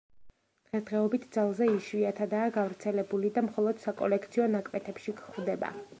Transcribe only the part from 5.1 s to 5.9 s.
გვხვდება.